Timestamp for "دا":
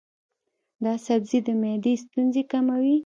0.83-0.93